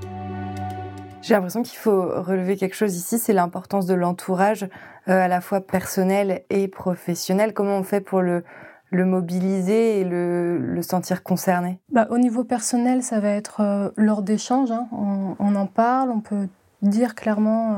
J'ai 1.23 1.35
l'impression 1.35 1.63
qu'il 1.63 1.79
faut 1.79 2.01
relever 2.23 2.57
quelque 2.57 2.75
chose 2.75 2.97
ici, 2.97 3.19
c'est 3.19 3.35
l'importance 3.35 3.85
de 3.85 3.93
l'entourage, 3.93 4.65
euh, 5.09 5.21
à 5.21 5.29
la 5.29 5.43
fois 5.43 5.61
personnel 5.61 6.43
et 6.49 6.67
professionnel. 6.67 7.53
Comment 7.53 7.77
on 7.77 7.83
fait 7.83 8.01
pour 8.01 8.23
le, 8.23 8.43
le 8.91 9.05
mobiliser 9.05 10.01
et 10.01 10.05
le, 10.05 10.57
le 10.57 10.83
sentir 10.83 11.23
concerné? 11.23 11.79
Bah, 11.93 12.07
Au 12.11 12.17
niveau 12.17 12.43
personnel, 12.43 13.03
ça 13.03 13.21
va 13.21 13.29
être 13.29 13.61
euh, 13.61 13.91
lors 13.97 14.23
d'échanges. 14.23 14.73
Hein. 14.73 14.89
On, 14.93 15.37
on, 15.39 15.55
en 15.57 15.67
parle, 15.67 16.11
on 16.11 16.21
peut 16.21 16.49
dire 16.83 17.15
clairement... 17.15 17.73
Euh, 17.73 17.77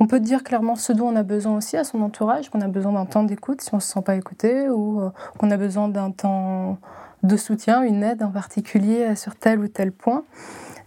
on 0.00 0.08
peut 0.08 0.18
dire 0.18 0.42
clairement 0.42 0.74
ce 0.74 0.92
dont 0.92 1.06
on 1.06 1.14
a 1.14 1.22
besoin 1.22 1.56
aussi 1.56 1.76
à 1.76 1.84
son 1.84 2.02
entourage, 2.02 2.50
qu'on 2.50 2.60
a 2.60 2.66
besoin 2.66 2.92
d'un 2.92 3.06
temps 3.06 3.22
d'écoute 3.22 3.60
si 3.60 3.72
on 3.72 3.76
ne 3.76 3.80
se 3.80 3.92
sent 3.92 4.02
pas 4.02 4.16
écouté, 4.16 4.68
ou 4.68 5.00
qu'on 5.38 5.52
a 5.52 5.56
besoin 5.56 5.86
d'un 5.86 6.10
temps 6.10 6.78
de 7.22 7.36
soutien, 7.36 7.82
une 7.82 8.02
aide 8.02 8.24
en 8.24 8.32
particulier 8.32 9.14
sur 9.14 9.36
tel 9.36 9.60
ou 9.60 9.68
tel 9.68 9.92
point. 9.92 10.24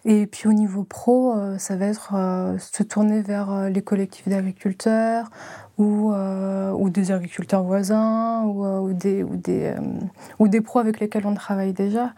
Et 0.08 0.28
puis 0.28 0.48
au 0.48 0.54
niveau 0.54 0.84
pro, 0.84 1.36
euh, 1.36 1.58
ça 1.58 1.76
va 1.76 1.88
être 1.88 2.14
euh, 2.14 2.60
se 2.60 2.84
tourner 2.84 3.24
vers 3.24 3.52
euh, 3.52 3.70
les 3.70 3.82
collectifs 3.82 4.28
d'agriculteurs 4.28 5.32
ou, 5.80 6.14
des 6.90 7.12
agriculteurs 7.12 7.64
voisins 7.64 8.44
ou, 8.44 8.66
ou 8.66 8.94
des, 8.94 9.24
ou, 9.24 9.36
des, 9.36 9.74
ou 10.40 10.48
des 10.48 10.62
pros 10.62 10.80
avec 10.80 11.00
lesquels 11.00 11.26
on 11.26 11.34
travaille 11.34 11.74
déjà 11.74 12.14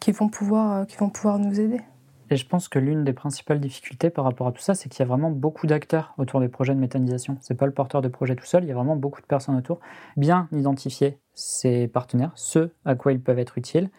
qui, 0.00 0.12
vont 0.12 0.28
pouvoir, 0.28 0.86
qui 0.86 0.98
vont 0.98 1.08
pouvoir 1.08 1.38
nous 1.38 1.58
aider. 1.58 1.80
Et 2.28 2.36
je 2.36 2.46
pense 2.46 2.68
que 2.68 2.78
l'une 2.78 3.04
des 3.04 3.14
principales 3.14 3.60
difficultés 3.60 4.10
par 4.10 4.24
rapport 4.24 4.46
à 4.46 4.52
tout 4.52 4.60
ça, 4.60 4.74
c'est 4.74 4.90
qu'il 4.90 5.00
y 5.00 5.02
a 5.02 5.06
vraiment 5.06 5.30
beaucoup 5.30 5.66
d'acteurs 5.66 6.12
autour 6.18 6.40
des 6.40 6.48
projets 6.48 6.74
de 6.74 6.80
méthanisation. 6.80 7.38
C'est 7.40 7.54
pas 7.54 7.66
le 7.66 7.72
porteur 7.72 8.02
de 8.02 8.08
projet 8.08 8.36
tout 8.36 8.44
seul, 8.44 8.64
il 8.64 8.68
y 8.68 8.72
a 8.72 8.74
vraiment 8.74 8.96
beaucoup 8.96 9.22
de 9.22 9.26
personnes 9.26 9.56
autour. 9.56 9.80
Bien 10.18 10.48
identifier 10.52 11.18
ses 11.34 11.88
partenaires, 11.88 12.32
ce 12.34 12.70
à 12.84 12.94
quoi 12.94 13.12
ils 13.12 13.20
peuvent 13.20 13.38
être 13.38 13.56
utiles, 13.58 13.90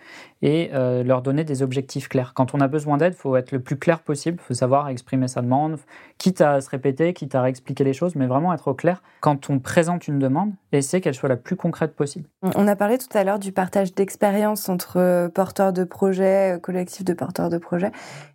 et 0.41 0.69
euh, 0.73 1.03
leur 1.03 1.21
donner 1.21 1.43
des 1.43 1.63
objectifs 1.63 2.07
clairs. 2.07 2.33
Quand 2.33 2.53
on 2.53 2.59
a 2.59 2.67
besoin 2.67 2.97
d'aide, 2.97 3.13
il 3.13 3.19
faut 3.19 3.35
être 3.35 3.51
le 3.51 3.59
plus 3.59 3.77
clair 3.77 4.01
possible, 4.01 4.37
il 4.39 4.45
faut 4.45 4.53
savoir 4.53 4.89
exprimer 4.89 5.27
sa 5.27 5.41
demande, 5.41 5.77
quitte 6.17 6.41
à 6.41 6.61
se 6.61 6.69
répéter, 6.69 7.13
quitte 7.13 7.33
à 7.35 7.41
réexpliquer 7.41 7.83
les 7.83 7.93
choses, 7.93 8.15
mais 8.15 8.27
vraiment 8.27 8.53
être 8.53 8.67
au 8.67 8.73
clair 8.73 9.01
quand 9.21 9.49
on 9.49 9.59
présente 9.59 10.07
une 10.07 10.19
demande, 10.19 10.51
essayer 10.71 11.01
qu'elle 11.01 11.15
soit 11.15 11.29
la 11.29 11.37
plus 11.37 11.55
concrète 11.55 11.95
possible. 11.95 12.27
On 12.41 12.67
a 12.67 12.75
parlé 12.75 12.97
tout 12.97 13.17
à 13.17 13.23
l'heure 13.23 13.39
du 13.39 13.51
partage 13.51 13.93
d'expérience 13.93 14.69
entre 14.69 14.97
euh, 14.97 15.29
porteurs 15.29 15.73
de 15.73 15.83
projets, 15.83 16.55
euh, 16.55 16.59
collectifs 16.59 17.05
de 17.05 17.13
porteurs 17.13 17.49
de 17.49 17.57
projets. 17.57 17.91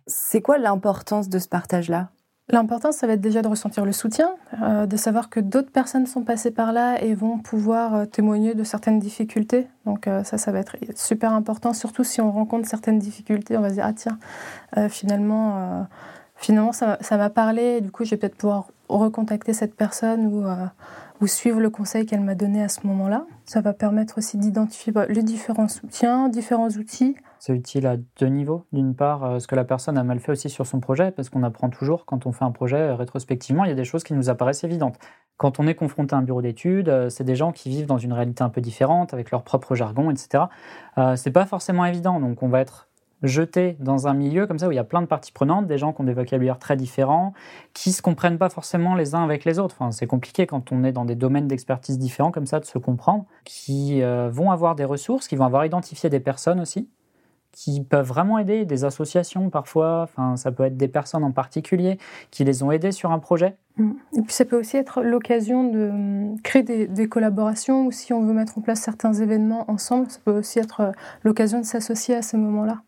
C'est 0.07 0.41
quoi 0.41 0.57
l'importance 0.57 1.29
de 1.29 1.39
ce 1.39 1.47
partage-là? 1.47 2.09
L'important, 2.51 2.91
ça 2.91 3.05
va 3.05 3.13
être 3.13 3.21
déjà 3.21 3.43
de 3.43 3.47
ressentir 3.47 3.85
le 3.85 3.91
soutien, 3.91 4.31
euh, 4.63 4.87
de 4.87 4.97
savoir 4.97 5.29
que 5.29 5.39
d'autres 5.39 5.69
personnes 5.69 6.07
sont 6.07 6.23
passées 6.23 6.49
par 6.49 6.73
là 6.73 6.99
et 6.99 7.13
vont 7.13 7.37
pouvoir 7.37 7.93
euh, 7.93 8.05
témoigner 8.05 8.55
de 8.55 8.63
certaines 8.63 8.99
difficultés. 8.99 9.67
Donc 9.85 10.07
euh, 10.07 10.23
ça, 10.23 10.39
ça 10.39 10.51
va 10.51 10.59
être 10.59 10.75
super 10.95 11.31
important, 11.33 11.73
surtout 11.73 12.03
si 12.03 12.21
on 12.21 12.31
rencontre 12.31 12.67
certaines 12.67 12.97
difficultés, 12.97 13.55
on 13.55 13.61
va 13.61 13.69
se 13.69 13.75
dire, 13.75 13.85
ah 13.85 13.93
tiens, 13.93 14.17
finalement, 14.89 15.87
finalement, 16.35 16.71
ça 16.71 16.97
m'a 17.11 17.29
parlé, 17.29 17.81
du 17.81 17.91
coup, 17.91 18.03
je 18.03 18.11
vais 18.11 18.17
peut-être 18.17 18.35
pouvoir 18.35 18.67
recontacter 18.87 19.53
cette 19.53 19.75
personne 19.75 20.27
ou, 20.27 20.43
ou 21.21 21.27
suivre 21.27 21.59
le 21.59 21.69
conseil 21.69 22.05
qu'elle 22.05 22.21
m'a 22.21 22.35
donné 22.35 22.63
à 22.63 22.69
ce 22.69 22.85
moment-là. 22.87 23.25
Ça 23.45 23.61
va 23.61 23.73
permettre 23.73 24.17
aussi 24.17 24.37
d'identifier 24.37 24.93
bah, 24.93 25.05
les 25.07 25.23
différents 25.23 25.67
soutiens, 25.67 26.29
différents 26.29 26.69
outils. 26.69 27.15
C'est 27.39 27.53
utile 27.53 27.87
à 27.87 27.97
deux 27.97 28.27
niveaux. 28.27 28.65
D'une 28.73 28.95
part, 28.95 29.23
euh, 29.23 29.39
ce 29.39 29.47
que 29.47 29.55
la 29.55 29.63
personne 29.63 29.97
a 29.97 30.03
mal 30.03 30.19
fait 30.19 30.31
aussi 30.31 30.49
sur 30.49 30.65
son 30.65 30.79
projet, 30.79 31.11
parce 31.11 31.29
qu'on 31.29 31.43
apprend 31.43 31.69
toujours 31.69 32.05
quand 32.05 32.25
on 32.25 32.31
fait 32.31 32.45
un 32.45 32.51
projet 32.51 32.77
euh, 32.77 32.95
rétrospectivement, 32.95 33.63
il 33.65 33.69
y 33.69 33.73
a 33.73 33.75
des 33.75 33.85
choses 33.85 34.03
qui 34.03 34.13
nous 34.13 34.29
apparaissent 34.29 34.63
évidentes. 34.63 34.97
Quand 35.37 35.59
on 35.59 35.67
est 35.67 35.75
confronté 35.75 36.15
à 36.15 36.17
un 36.17 36.21
bureau 36.21 36.41
d'études, 36.41 36.89
euh, 36.89 37.09
c'est 37.09 37.23
des 37.23 37.35
gens 37.35 37.51
qui 37.51 37.69
vivent 37.69 37.85
dans 37.85 37.97
une 37.97 38.13
réalité 38.13 38.43
un 38.43 38.49
peu 38.49 38.61
différente, 38.61 39.13
avec 39.13 39.31
leur 39.31 39.43
propre 39.43 39.75
jargon, 39.75 40.11
etc. 40.11 40.45
C'est 41.15 41.31
pas 41.31 41.45
forcément 41.45 41.85
évident, 41.85 42.19
donc 42.19 42.43
on 42.43 42.49
va 42.49 42.59
être 42.59 42.88
jeté 43.23 43.75
dans 43.79 44.07
un 44.07 44.13
milieu 44.13 44.47
comme 44.47 44.59
ça 44.59 44.67
où 44.67 44.71
il 44.71 44.75
y 44.75 44.79
a 44.79 44.83
plein 44.83 45.01
de 45.01 45.07
parties 45.07 45.31
prenantes, 45.31 45.67
des 45.67 45.77
gens 45.77 45.93
qui 45.93 46.01
ont 46.01 46.05
des 46.05 46.13
vocabulaires 46.13 46.59
très 46.59 46.75
différents, 46.75 47.33
qui 47.73 47.91
se 47.91 48.01
comprennent 48.01 48.37
pas 48.37 48.49
forcément 48.49 48.95
les 48.95 49.15
uns 49.15 49.23
avec 49.23 49.45
les 49.45 49.59
autres. 49.59 49.75
Enfin, 49.79 49.91
c'est 49.91 50.07
compliqué 50.07 50.47
quand 50.47 50.71
on 50.71 50.83
est 50.83 50.91
dans 50.91 51.05
des 51.05 51.15
domaines 51.15 51.47
d'expertise 51.47 51.97
différents 51.97 52.31
comme 52.31 52.45
ça 52.45 52.59
de 52.59 52.65
se 52.65 52.77
comprendre, 52.77 53.25
qui 53.45 54.01
vont 54.01 54.51
avoir 54.51 54.75
des 54.75 54.85
ressources, 54.85 55.27
qui 55.27 55.35
vont 55.35 55.45
avoir 55.45 55.65
identifié 55.65 56.09
des 56.09 56.19
personnes 56.19 56.59
aussi, 56.61 56.89
qui 57.51 57.81
peuvent 57.83 58.07
vraiment 58.07 58.37
aider, 58.37 58.65
des 58.65 58.85
associations 58.85 59.49
parfois, 59.49 60.03
enfin, 60.03 60.35
ça 60.35 60.51
peut 60.51 60.63
être 60.63 60.77
des 60.77 60.87
personnes 60.87 61.23
en 61.23 61.31
particulier 61.31 61.97
qui 62.31 62.43
les 62.43 62.63
ont 62.63 62.71
aidés 62.71 62.91
sur 62.91 63.11
un 63.11 63.19
projet. 63.19 63.55
Mm. 63.77 63.91
Et 64.17 64.21
puis 64.21 64.33
ça 64.33 64.45
peut 64.45 64.59
aussi 64.59 64.77
être 64.77 65.01
l'occasion 65.01 65.69
de 65.69 65.89
mm, 65.91 66.41
créer 66.43 66.63
des, 66.63 67.07
collaborations 67.07 67.87
ou 67.87 67.91
si 67.91 68.13
on 68.13 68.23
veut 68.23 68.33
mettre 68.33 68.57
en 68.57 68.61
place 68.61 68.79
certains 68.79 69.13
événements 69.13 69.69
ensemble, 69.69 70.09
ça 70.09 70.19
peut 70.23 70.37
aussi 70.37 70.59
être 70.59 70.81
euh, 70.81 70.91
l'occasion 71.23 71.59
de 71.59 71.65
s'associer 71.65 72.15
à 72.15 72.21
ce 72.21 72.37
moment-là. 72.37 72.81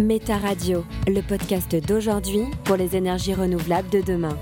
Méta 0.00 0.36
Radio, 0.36 0.84
le 1.06 1.20
podcast 1.20 1.74
d'aujourd'hui 1.86 2.44
pour 2.64 2.76
les 2.76 2.96
énergies 2.96 3.34
renouvelables 3.34 3.88
de 3.90 4.00
demain. 4.00 4.36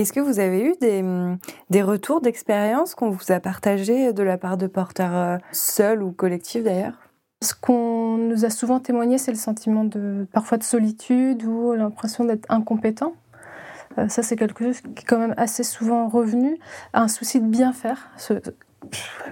Est-ce 0.00 0.12
que 0.12 0.20
vous 0.20 0.40
avez 0.40 0.62
eu 0.62 0.74
des, 0.80 1.82
retours 1.82 2.20
d'expérience 2.20 2.94
qu'on 2.94 3.10
vous 3.10 3.32
a 3.32 3.40
partagés 3.40 4.12
de 4.12 4.22
la 4.22 4.38
part 4.38 4.56
de 4.56 4.66
porteurs 4.66 5.14
euh, 5.14 5.38
seuls 5.52 6.02
ou 6.02 6.12
collectifs 6.12 6.64
d'ailleurs? 6.64 6.94
Ce 7.42 7.54
qu'on 7.54 8.16
nous 8.16 8.44
a 8.44 8.50
souvent 8.50 8.80
témoigné, 8.80 9.18
c'est 9.18 9.30
le 9.30 9.36
sentiment 9.36 9.84
de 9.84 10.26
parfois 10.32 10.58
de 10.58 10.62
solitude 10.62 11.44
ou 11.44 11.74
l'impression 11.74 12.24
d'être 12.24 12.46
incompétent. 12.48 13.14
Euh, 13.98 14.08
ça, 14.08 14.22
c'est 14.22 14.36
quelque 14.36 14.64
chose 14.64 14.80
qui 14.80 14.88
est 14.88 15.06
quand 15.06 15.18
même 15.18 15.34
assez 15.36 15.62
souvent 15.62 16.08
revenu. 16.08 16.58
Un 16.92 17.08
souci 17.08 17.40
de 17.40 17.46
bien 17.46 17.72
faire. 17.72 18.10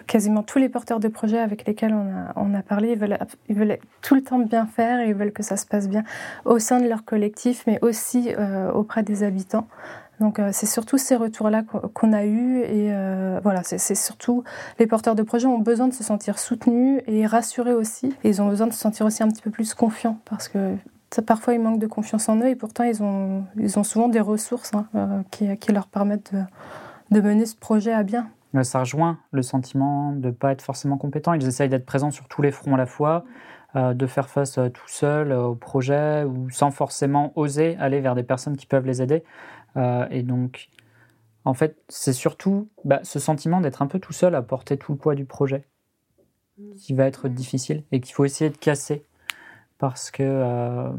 quasiment 0.06 0.42
tous 0.42 0.58
les 0.58 0.68
porteurs 0.68 1.00
de 1.00 1.08
projets 1.08 1.38
avec 1.38 1.66
lesquels 1.66 1.94
on 2.36 2.54
a, 2.54 2.62
parlé, 2.62 2.98
ils 3.48 3.54
veulent, 3.54 3.78
tout 4.00 4.14
le 4.14 4.22
temps 4.22 4.38
bien 4.38 4.66
faire 4.66 5.00
et 5.00 5.08
ils 5.08 5.14
veulent 5.14 5.32
que 5.32 5.42
ça 5.42 5.56
se 5.56 5.66
passe 5.66 5.88
bien 5.88 6.04
au 6.44 6.58
sein 6.58 6.80
de 6.80 6.88
leur 6.88 7.04
collectif, 7.04 7.64
mais 7.66 7.78
aussi 7.82 8.34
euh, 8.38 8.70
auprès 8.72 9.02
des 9.02 9.22
habitants. 9.22 9.66
Donc 10.22 10.38
euh, 10.38 10.50
c'est 10.52 10.66
surtout 10.66 10.98
ces 10.98 11.16
retours-là 11.16 11.64
qu'on 11.64 12.12
a 12.12 12.24
eus 12.24 12.60
et 12.60 12.92
euh, 12.92 13.40
voilà, 13.42 13.64
c'est 13.64 13.96
surtout 13.96 14.44
les 14.78 14.86
porteurs 14.86 15.16
de 15.16 15.24
projets 15.24 15.48
ont 15.48 15.58
besoin 15.58 15.88
de 15.88 15.92
se 15.92 16.04
sentir 16.04 16.38
soutenus 16.38 17.02
et 17.08 17.26
rassurés 17.26 17.74
aussi. 17.74 18.14
Et 18.22 18.28
ils 18.28 18.40
ont 18.40 18.48
besoin 18.48 18.68
de 18.68 18.72
se 18.72 18.78
sentir 18.78 19.04
aussi 19.04 19.24
un 19.24 19.28
petit 19.28 19.42
peu 19.42 19.50
plus 19.50 19.74
confiants 19.74 20.20
parce 20.24 20.46
que 20.46 20.76
parfois 21.26 21.54
ils 21.54 21.60
manquent 21.60 21.80
de 21.80 21.88
confiance 21.88 22.28
en 22.28 22.36
eux 22.36 22.46
et 22.46 22.54
pourtant 22.54 22.84
ils 22.84 23.02
ont, 23.02 23.44
ils 23.56 23.80
ont 23.80 23.82
souvent 23.82 24.06
des 24.06 24.20
ressources 24.20 24.70
hein, 24.74 24.86
euh, 24.94 25.22
qui, 25.32 25.72
leur 25.72 25.88
permettent 25.88 26.32
de, 26.32 26.42
de, 27.16 27.20
mener 27.20 27.44
ce 27.44 27.56
projet 27.56 27.92
à 27.92 28.04
bien. 28.04 28.28
Ça 28.62 28.78
rejoint 28.78 29.18
le 29.32 29.42
sentiment 29.42 30.12
de 30.12 30.28
ne 30.28 30.32
pas 30.32 30.52
être 30.52 30.62
forcément 30.62 30.98
compétent. 30.98 31.34
Ils 31.34 31.48
essayent 31.48 31.68
d'être 31.68 31.86
présents 31.86 32.12
sur 32.12 32.28
tous 32.28 32.42
les 32.42 32.52
fronts 32.52 32.74
à 32.74 32.78
la 32.78 32.86
fois, 32.86 33.24
de 33.74 34.06
faire 34.06 34.28
face 34.28 34.60
tout 34.74 34.88
seul 34.88 35.32
au 35.32 35.54
projet 35.54 36.24
ou 36.24 36.50
sans 36.50 36.70
forcément 36.70 37.32
oser 37.34 37.78
aller 37.80 38.00
vers 38.00 38.14
des 38.14 38.22
personnes 38.22 38.58
qui 38.58 38.66
peuvent 38.66 38.86
les 38.86 39.00
aider. 39.00 39.24
Euh, 39.76 40.06
et 40.10 40.22
donc, 40.22 40.68
en 41.44 41.54
fait, 41.54 41.76
c'est 41.88 42.12
surtout 42.12 42.68
bah, 42.84 43.00
ce 43.02 43.18
sentiment 43.18 43.60
d'être 43.60 43.82
un 43.82 43.86
peu 43.86 43.98
tout 43.98 44.12
seul 44.12 44.34
à 44.34 44.42
porter 44.42 44.76
tout 44.76 44.92
le 44.92 44.98
poids 44.98 45.14
du 45.14 45.24
projet 45.24 45.66
qui 46.76 46.94
va 46.94 47.06
être 47.06 47.28
difficile 47.28 47.82
et 47.92 48.00
qu'il 48.00 48.14
faut 48.14 48.24
essayer 48.24 48.50
de 48.50 48.56
casser 48.56 49.04
parce 49.78 50.10
que 50.10 50.22
euh, 50.22 50.90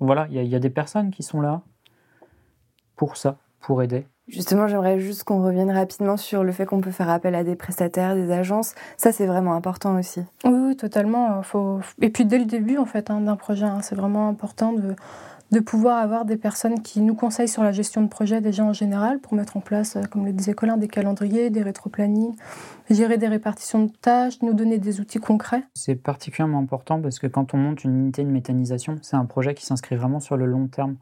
voilà, 0.00 0.26
il 0.30 0.42
y, 0.42 0.54
a 0.56 0.58
des 0.58 0.70
personnes 0.70 1.10
qui 1.10 1.22
sont 1.22 1.40
là 1.40 1.62
pour 2.96 3.16
ça, 3.16 3.36
pour 3.60 3.82
aider. 3.82 4.06
Justement, 4.26 4.66
j'aimerais 4.66 4.98
juste 4.98 5.22
qu'on 5.22 5.42
revienne 5.44 5.70
rapidement 5.70 6.16
sur 6.16 6.42
le 6.42 6.50
fait 6.50 6.66
qu'on 6.66 6.80
peut 6.80 6.90
faire 6.90 7.08
appel 7.08 7.36
à 7.36 7.44
des 7.44 7.54
prestataires, 7.54 8.16
des 8.16 8.32
agences. 8.32 8.74
Ça, 8.96 9.12
c'est 9.12 9.26
vraiment 9.26 9.54
important 9.54 9.96
aussi. 9.96 10.22
Oui, 10.44 10.76
totalement. 10.76 11.40
Faut... 11.42 11.78
Et 12.00 12.10
puis 12.10 12.24
dès 12.24 12.38
le 12.38 12.46
début, 12.46 12.78
en 12.78 12.86
fait, 12.86 13.10
hein, 13.10 13.20
d'un 13.20 13.36
projet, 13.36 13.64
hein, 13.64 13.80
c'est 13.82 13.94
vraiment 13.94 14.28
important 14.28 14.72
de 14.72 14.96
de 15.52 15.60
pouvoir 15.60 15.98
avoir 15.98 16.24
des 16.24 16.36
personnes 16.36 16.82
qui 16.82 17.00
nous 17.00 17.14
conseillent 17.14 17.48
sur 17.48 17.62
la 17.62 17.72
gestion 17.72 18.02
de 18.02 18.08
projet 18.08 18.40
déjà 18.40 18.64
en 18.64 18.72
général 18.72 19.20
pour 19.20 19.34
mettre 19.34 19.56
en 19.56 19.60
place, 19.60 19.96
euh, 19.96 20.02
comme 20.10 20.24
le 20.24 20.32
disait 20.32 20.54
Colin, 20.54 20.76
des 20.76 20.88
calendriers, 20.88 21.50
des 21.50 21.62
rétro-plannings, 21.62 22.34
gérer 22.90 23.16
des 23.16 23.28
répartitions 23.28 23.84
de 23.84 23.92
tâches, 24.00 24.42
nous 24.42 24.54
donner 24.54 24.78
des 24.78 25.00
outils 25.00 25.18
concrets. 25.18 25.62
C'est 25.74 25.94
particulièrement 25.94 26.58
important 26.58 27.00
parce 27.00 27.18
que 27.18 27.26
quand 27.26 27.54
on 27.54 27.58
monte 27.58 27.84
une 27.84 27.96
unité 27.96 28.24
de 28.24 28.30
méthanisation, 28.30 28.96
c'est 29.02 29.16
un 29.16 29.24
projet 29.24 29.54
qui 29.54 29.64
s'inscrit 29.64 29.96
vraiment 29.96 30.20
sur 30.20 30.36
le 30.36 30.46
long 30.46 30.66
terme. 30.66 30.96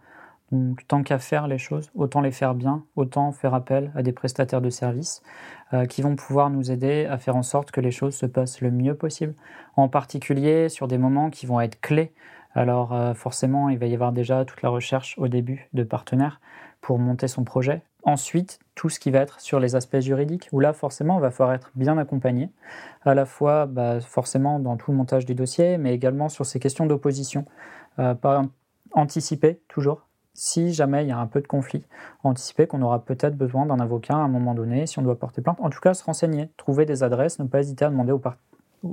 Donc 0.53 0.87
tant 0.87 1.03
qu'à 1.03 1.19
faire 1.19 1.49
les 1.49 1.59
choses, 1.59 1.91
autant 1.95 2.21
les 2.21 2.31
faire 2.31 2.55
bien, 2.55 2.85
autant 2.97 3.33
faire 3.33 3.55
appel 3.55 3.91
à 3.95 4.03
des 4.03 4.13
prestataires 4.13 4.61
de 4.61 4.71
services 4.71 5.23
euh, 5.73 5.87
qui 5.87 6.03
vont 6.03 6.17
pouvoir 6.17 6.51
nous 6.51 6.71
aider 6.71 7.07
à 7.07 7.19
faire 7.19 7.35
en 7.35 7.43
sorte 7.43 7.71
que 7.71 7.81
les 7.81 7.91
choses 7.91 8.15
se 8.15 8.27
passent 8.27 8.61
le 8.61 8.71
mieux 8.71 8.95
possible. 8.95 9.35
En 9.77 9.89
particulier 9.89 10.69
sur 10.69 10.87
des 10.87 10.99
moments 10.99 11.31
qui 11.31 11.47
vont 11.47 11.61
être 11.61 11.81
clés 11.81 12.13
alors 12.55 12.93
euh, 12.93 13.15
forcément, 13.15 13.69
il 13.69 13.79
va 13.79 13.87
y 13.87 13.95
avoir 13.95 14.13
déjà 14.13 14.45
toute 14.45 14.63
la 14.63 14.69
recherche 14.69 15.17
au 15.19 15.29
début 15.29 15.69
de 15.73 15.83
partenaires 15.83 16.41
pour 16.81 16.99
monter 16.99 17.29
son 17.29 17.45
projet. 17.45 17.83
Ensuite, 18.05 18.59
tout 18.75 18.91
ce 18.91 19.01
qui 19.01 19.11
va 19.11 19.21
être 19.21 19.41
sur 19.41 19.59
les 19.59 19.77
aspects 19.77 20.01
juridiques, 20.01 20.49
où 20.53 20.61
là, 20.61 20.75
forcément, 20.75 21.17
on 21.17 21.21
va 21.21 21.31
falloir 21.31 21.55
être 21.55 21.71
bien 21.75 21.97
accompagné, 21.97 22.51
à 23.03 23.15
la 23.15 23.25
fois 23.25 23.65
bah, 23.65 24.01
forcément 24.01 24.61
dans 24.61 24.77
tout 24.77 24.91
le 24.91 24.97
montage 24.97 25.25
du 25.25 25.35
dossier, 25.35 25.79
mais 25.79 25.95
également 25.95 26.29
sur 26.29 26.45
ces 26.45 26.61
questions 26.61 26.85
d'opposition. 26.85 27.47
Euh, 27.99 28.15
anticiper 28.93 29.61
toujours, 29.69 30.07
si 30.35 30.73
jamais 30.73 31.05
il 31.05 31.09
y 31.09 31.13
a 31.13 31.19
un 31.19 31.27
peu 31.27 31.41
de 31.41 31.47
conflit, 31.47 31.87
anticiper 32.23 32.67
qu'on 32.67 32.83
aura 32.83 33.05
peut-être 33.05 33.37
besoin 33.37 33.67
d'un 33.67 33.81
avocat 33.81 34.15
à 34.15 34.19
un 34.19 34.29
moment 34.29 34.55
donné, 34.55 34.87
si 34.87 34.99
on 34.99 35.03
doit 35.03 35.19
porter 35.19 35.41
plainte. 35.41 35.59
En 35.61 35.71
tout 35.71 35.81
cas, 35.81 35.95
se 35.95 36.05
renseigner, 36.05 36.51
trouver 36.57 36.85
des 36.87 37.03
adresses, 37.03 37.39
ne 37.39 37.47
pas 37.47 37.61
hésiter 37.61 37.85
à 37.85 37.91
demander 37.91 38.13
aux, 38.13 38.19
partenaires 38.19 38.43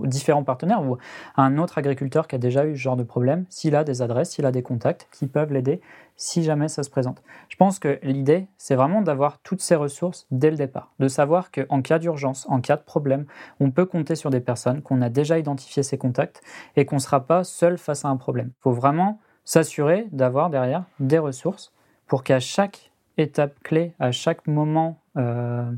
différents 0.06 0.44
partenaires 0.44 0.84
ou 0.84 0.98
un 1.38 1.58
autre 1.58 1.78
agriculteur 1.78 2.28
qui 2.28 2.36
a 2.36 2.38
déjà 2.38 2.66
eu 2.66 2.76
ce 2.76 2.82
genre 2.82 2.96
de 2.96 3.04
problème, 3.04 3.46
s'il 3.50 3.76
a 3.76 3.84
des 3.84 4.02
adresses, 4.02 4.32
s'il 4.32 4.46
a 4.46 4.52
des 4.52 4.64
contacts 4.64 5.08
qui 5.12 5.28
peuvent 5.28 5.52
l'aider 5.54 5.82
si 6.16 6.44
jamais 6.44 6.68
ça 6.68 6.84
se 6.84 6.90
présente. 6.90 7.24
Je 7.50 7.56
pense 7.56 7.80
que 7.80 8.00
l'idée, 8.04 8.48
c'est 8.58 8.76
vraiment 8.76 9.02
d'avoir 9.02 9.40
toutes 9.40 9.62
ces 9.62 9.76
ressources 9.76 10.28
dès 10.30 10.52
le 10.52 10.58
départ, 10.58 10.92
de 11.00 11.08
savoir 11.08 11.50
qu'en 11.50 11.82
cas 11.82 11.98
d'urgence, 11.98 12.46
en 12.48 12.62
cas 12.62 12.78
de 12.78 12.84
problème, 12.84 13.26
on 13.60 13.72
peut 13.72 13.86
compter 13.86 14.16
sur 14.16 14.30
des 14.30 14.40
personnes, 14.40 14.84
qu'on 14.84 15.02
a 15.02 15.10
déjà 15.10 15.40
identifié 15.40 15.82
ces 15.82 15.98
contacts 15.98 16.44
et 16.76 16.86
qu'on 16.86 16.98
ne 16.98 17.02
sera 17.02 17.22
pas 17.22 17.44
seul 17.44 17.80
face 17.80 18.06
à 18.06 18.10
un 18.10 18.18
problème. 18.18 18.52
Il 18.60 18.62
faut 18.62 18.72
vraiment 18.72 19.20
s'assurer 19.46 20.08
d'avoir 20.12 20.52
derrière 20.52 20.84
des 21.00 21.18
ressources 21.18 21.74
pour 22.06 22.24
qu'à 22.24 22.40
chaque 22.40 22.92
étape 23.18 23.56
clé, 23.64 23.94
à 24.00 24.12
chaque 24.12 24.46
moment 24.48 25.00
euh, 25.18 25.72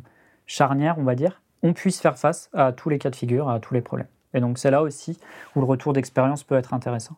charnière, 0.46 0.96
on 0.98 1.04
va 1.04 1.16
dire, 1.16 1.42
on 1.64 1.74
puisse 1.74 2.00
faire 2.00 2.18
face 2.18 2.50
à 2.54 2.72
tous 2.74 2.90
les 2.90 3.00
cas 3.00 3.10
de 3.10 3.16
figure, 3.16 3.50
à 3.50 3.60
tous 3.60 3.74
les 3.74 3.82
problèmes. 3.82 4.08
Et 4.34 4.40
donc 4.40 4.58
c'est 4.58 4.72
là 4.72 4.84
aussi 4.84 5.18
où 5.56 5.60
le 5.62 5.66
retour 5.66 5.94
d'expérience 5.94 6.44
peut 6.44 6.56
être 6.56 6.74
intéressant. 6.74 7.16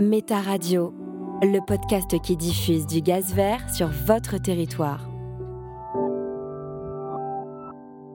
Méta 0.00 0.40
Radio, 0.40 0.94
le 1.42 1.64
podcast 1.64 2.20
qui 2.20 2.36
diffuse 2.36 2.86
du 2.86 3.00
gaz 3.00 3.34
vert 3.34 3.68
sur 3.70 3.88
votre 3.88 4.38
territoire. 4.38 5.08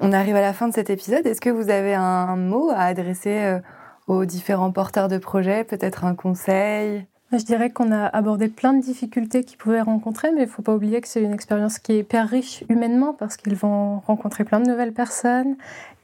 On 0.04 0.14
arrive 0.14 0.36
à 0.36 0.42
la 0.42 0.54
fin 0.54 0.68
de 0.68 0.74
cet 0.74 0.90
épisode. 0.90 1.28
Est-ce 1.28 1.42
que 1.42 1.52
vous 1.52 1.70
avez 1.70 1.94
un 1.94 2.36
mot 2.36 2.70
à 2.72 2.86
adresser 2.86 3.38
euh, 3.38 3.60
aux 4.08 4.26
différents 4.26 4.72
porteurs 4.72 5.08
de 5.08 5.20
projets, 5.20 5.64
peut-être 5.64 6.06
un 6.06 6.16
conseil? 6.16 7.06
Je 7.38 7.46
dirais 7.46 7.70
qu'on 7.70 7.92
a 7.92 8.06
abordé 8.06 8.50
plein 8.50 8.74
de 8.74 8.82
difficultés 8.82 9.44
qu'ils 9.44 9.58
pouvaient 9.58 9.82
rencontrer, 9.82 10.32
mais 10.32 10.42
il 10.42 10.46
ne 10.46 10.50
faut 10.50 10.62
pas 10.62 10.76
oublier 10.76 11.00
que 11.02 11.08
c'est 11.08 11.22
une 11.22 11.34
expérience 11.34 11.80
qui 11.80 11.94
est 11.94 12.00
hyper 12.00 12.28
riche 12.28 12.64
humainement 12.70 13.14
parce 13.14 13.38
qu'ils 13.38 13.56
vont 13.56 14.00
rencontrer 14.00 14.44
plein 14.44 14.60
de 14.60 14.70
nouvelles 14.70 14.94
personnes, 14.94 15.56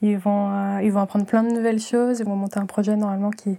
ils 0.02 0.18
vont, 0.18 0.50
euh, 0.52 0.82
ils 0.82 0.92
vont 0.92 1.02
apprendre 1.02 1.26
plein 1.26 1.44
de 1.44 1.52
nouvelles 1.52 1.80
choses, 1.80 2.20
ils 2.20 2.26
vont 2.26 2.36
monter 2.36 2.60
un 2.60 2.66
projet 2.66 2.96
normalement 2.96 3.32
qui, 3.32 3.58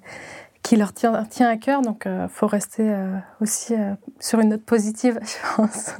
qui 0.63 0.77
leur 0.77 0.93
tient, 0.93 1.25
tient 1.25 1.49
à 1.49 1.57
cœur. 1.57 1.83
Donc 1.83 2.03
il 2.07 2.11
euh, 2.11 2.29
faut 2.29 2.47
rester 2.47 2.85
euh, 2.85 3.19
aussi 3.41 3.75
sur 4.19 4.41
une 4.41 4.51
note 4.51 4.65
positive, 4.65 5.19
je 5.23 5.57
pense. 5.57 5.95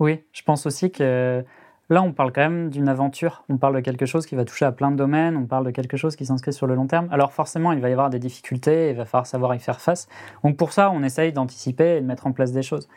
Oui, 0.00 0.20
je 0.32 0.42
pense 0.42 0.66
aussi 0.66 0.90
que 0.90 1.44
Là, 1.92 2.02
on 2.02 2.14
parle 2.14 2.32
quand 2.32 2.40
même 2.40 2.70
d'une 2.70 2.88
aventure. 2.88 3.44
On 3.50 3.58
parle 3.58 3.74
de 3.74 3.80
quelque 3.80 4.06
chose 4.06 4.24
qui 4.24 4.34
va 4.34 4.46
toucher 4.46 4.64
à 4.64 4.72
plein 4.72 4.90
de 4.90 4.96
domaines. 4.96 5.36
On 5.36 5.44
parle 5.44 5.66
de 5.66 5.70
quelque 5.70 5.98
chose 5.98 6.16
qui 6.16 6.24
s'inscrit 6.24 6.54
sur 6.54 6.66
le 6.66 6.74
long 6.74 6.86
terme. 6.86 7.06
Alors 7.10 7.34
forcément, 7.34 7.70
il 7.72 7.80
va 7.82 7.90
y 7.90 7.92
avoir 7.92 8.08
des 8.08 8.18
difficultés. 8.18 8.88
Il 8.88 8.96
va 8.96 9.04
falloir 9.04 9.26
savoir 9.26 9.54
y 9.54 9.58
faire 9.58 9.78
face. 9.78 10.08
Donc 10.42 10.56
pour 10.56 10.72
ça, 10.72 10.90
on 10.90 11.02
essaye 11.02 11.34
d'anticiper 11.34 11.98
et 11.98 12.00
de 12.00 12.06
mettre 12.06 12.26
en 12.26 12.32
place 12.32 12.50
des 12.50 12.62
choses. 12.62 12.88